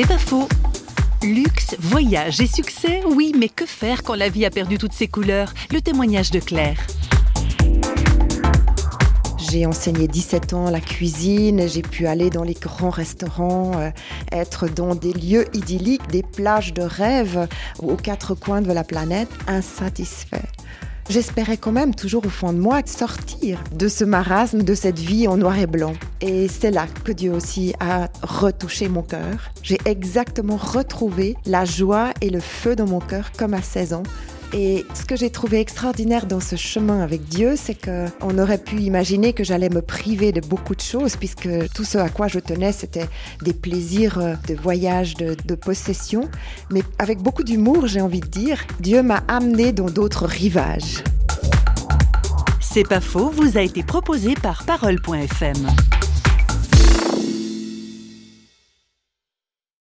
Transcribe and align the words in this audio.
C'est 0.00 0.06
pas 0.06 0.16
faux. 0.16 0.46
Luxe, 1.24 1.74
voyage 1.80 2.40
et 2.40 2.46
succès, 2.46 3.00
oui, 3.04 3.32
mais 3.36 3.48
que 3.48 3.66
faire 3.66 4.04
quand 4.04 4.14
la 4.14 4.28
vie 4.28 4.46
a 4.46 4.50
perdu 4.50 4.78
toutes 4.78 4.92
ses 4.92 5.08
couleurs? 5.08 5.52
Le 5.72 5.80
témoignage 5.80 6.30
de 6.30 6.38
Claire. 6.38 6.78
J'ai 9.50 9.66
enseigné 9.66 10.06
17 10.06 10.52
ans 10.52 10.70
la 10.70 10.80
cuisine, 10.80 11.68
j'ai 11.68 11.82
pu 11.82 12.06
aller 12.06 12.30
dans 12.30 12.44
les 12.44 12.54
grands 12.54 12.90
restaurants, 12.90 13.72
euh, 13.74 13.90
être 14.30 14.68
dans 14.68 14.94
des 14.94 15.12
lieux 15.12 15.46
idylliques, 15.52 16.06
des 16.12 16.22
plages 16.22 16.72
de 16.74 16.82
rêve 16.82 17.48
aux 17.80 17.96
quatre 17.96 18.36
coins 18.36 18.62
de 18.62 18.70
la 18.70 18.84
planète, 18.84 19.30
insatisfait. 19.48 20.46
J'espérais 21.10 21.56
quand 21.56 21.72
même 21.72 21.94
toujours 21.94 22.26
au 22.26 22.28
fond 22.28 22.52
de 22.52 22.58
moi 22.58 22.82
sortir 22.84 23.64
de 23.74 23.88
ce 23.88 24.04
marasme, 24.04 24.62
de 24.62 24.74
cette 24.74 24.98
vie 24.98 25.26
en 25.26 25.38
noir 25.38 25.58
et 25.58 25.66
blanc. 25.66 25.94
Et 26.20 26.48
c'est 26.48 26.70
là 26.70 26.86
que 27.04 27.12
Dieu 27.12 27.32
aussi 27.32 27.72
a 27.80 28.08
retouché 28.22 28.88
mon 28.88 29.02
cœur. 29.02 29.50
J'ai 29.62 29.78
exactement 29.86 30.56
retrouvé 30.56 31.36
la 31.46 31.64
joie 31.64 32.12
et 32.20 32.28
le 32.28 32.40
feu 32.40 32.76
dans 32.76 32.86
mon 32.86 33.00
cœur 33.00 33.32
comme 33.32 33.54
à 33.54 33.62
16 33.62 33.94
ans. 33.94 34.02
Et 34.54 34.86
ce 34.94 35.04
que 35.04 35.14
j'ai 35.14 35.30
trouvé 35.30 35.60
extraordinaire 35.60 36.26
dans 36.26 36.40
ce 36.40 36.56
chemin 36.56 37.02
avec 37.02 37.24
Dieu, 37.24 37.54
c'est 37.56 37.74
qu'on 37.74 38.38
aurait 38.38 38.58
pu 38.58 38.76
imaginer 38.76 39.32
que 39.32 39.44
j'allais 39.44 39.68
me 39.68 39.82
priver 39.82 40.32
de 40.32 40.40
beaucoup 40.40 40.74
de 40.74 40.80
choses, 40.80 41.16
puisque 41.16 41.48
tout 41.74 41.84
ce 41.84 41.98
à 41.98 42.08
quoi 42.08 42.28
je 42.28 42.38
tenais, 42.38 42.72
c'était 42.72 43.08
des 43.42 43.52
plaisirs 43.52 44.38
de 44.48 44.54
voyage, 44.54 45.14
de, 45.14 45.36
de 45.44 45.54
possession. 45.54 46.28
Mais 46.70 46.82
avec 46.98 47.18
beaucoup 47.18 47.44
d'humour, 47.44 47.86
j'ai 47.86 48.00
envie 48.00 48.20
de 48.20 48.26
dire, 48.26 48.64
Dieu 48.80 49.02
m'a 49.02 49.22
amené 49.28 49.72
dans 49.72 49.90
d'autres 49.90 50.24
rivages. 50.24 51.04
C'est 52.60 52.88
pas 52.88 53.00
faux, 53.00 53.30
vous 53.30 53.58
a 53.58 53.62
été 53.62 53.82
proposé 53.82 54.34
par 54.34 54.64
Parole.fm. 54.64 55.66